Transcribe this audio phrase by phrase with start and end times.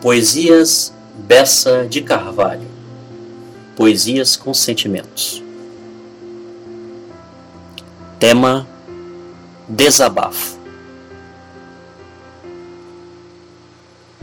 [0.00, 2.68] Poesias Bessa de Carvalho.
[3.74, 5.42] Poesias com Sentimentos.
[8.20, 8.66] Tema
[9.66, 10.58] Desabafo.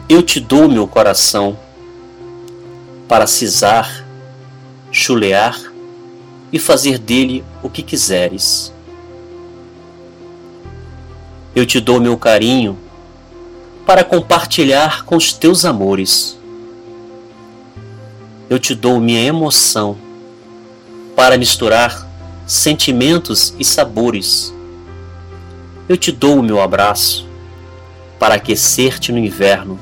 [0.08, 1.58] Eu te dou meu coração
[3.08, 4.06] para cisar,
[4.92, 5.60] chulear
[6.52, 8.72] e fazer dele o que quiseres.
[11.56, 12.78] Eu te dou meu carinho
[13.86, 16.38] para compartilhar com os teus amores.
[18.50, 19.98] Eu te dou minha emoção
[21.16, 22.08] para misturar
[22.46, 24.54] sentimentos e sabores.
[25.88, 27.28] Eu te dou o meu abraço
[28.20, 29.80] para aquecer-te no inverno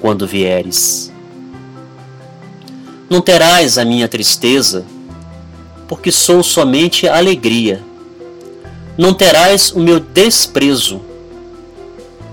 [0.00, 1.12] quando vieres.
[3.08, 4.84] Não terás a minha tristeza,
[5.86, 7.82] porque sou somente alegria.
[8.98, 11.00] Não terás o meu desprezo,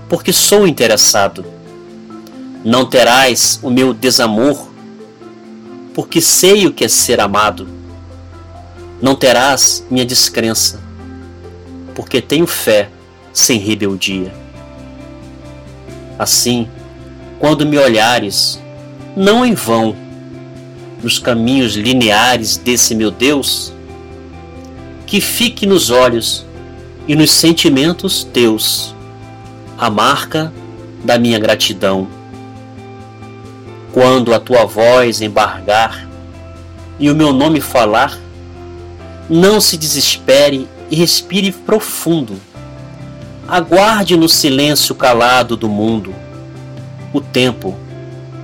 [0.08, 1.44] porque sou interessado.
[2.64, 4.68] Não terás o meu desamor,
[5.94, 7.68] porque sei o que é ser amado.
[9.00, 10.80] Não terás minha descrença,
[11.94, 12.88] porque tenho fé
[13.32, 14.32] sem rebeldia.
[16.18, 16.68] Assim,
[17.38, 18.60] quando me olhares,
[19.16, 19.94] não em vão,
[21.02, 23.72] nos caminhos lineares desse meu Deus,
[25.06, 26.44] que fique nos olhos
[27.06, 28.95] e nos sentimentos teus
[29.78, 30.52] a marca
[31.04, 32.08] da minha gratidão.
[33.92, 36.06] Quando a tua voz embargar
[36.98, 38.18] e o meu nome falar,
[39.28, 42.34] não se desespere e respire profundo.
[43.48, 46.14] Aguarde no silêncio calado do mundo
[47.12, 47.76] o tempo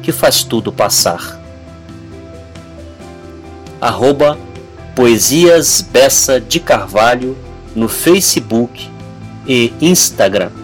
[0.03, 1.41] que faz tudo passar.
[3.81, 4.39] Arroba
[4.95, 7.37] Poesias Bessa de Carvalho
[7.75, 8.89] no Facebook
[9.47, 10.62] e Instagram.